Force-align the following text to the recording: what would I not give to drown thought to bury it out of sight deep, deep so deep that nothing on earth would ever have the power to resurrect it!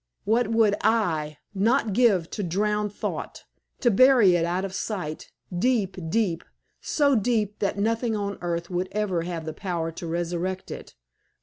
what 0.25 0.47
would 0.47 0.73
I 0.81 1.37
not 1.53 1.93
give 1.93 2.27
to 2.31 2.41
drown 2.41 2.89
thought 2.89 3.43
to 3.81 3.91
bury 3.91 4.33
it 4.35 4.45
out 4.45 4.65
of 4.65 4.73
sight 4.73 5.31
deep, 5.55 5.95
deep 6.09 6.43
so 6.81 7.15
deep 7.15 7.59
that 7.59 7.77
nothing 7.77 8.15
on 8.15 8.39
earth 8.41 8.71
would 8.71 8.87
ever 8.93 9.21
have 9.21 9.45
the 9.45 9.53
power 9.53 9.91
to 9.91 10.07
resurrect 10.07 10.71
it! 10.71 10.95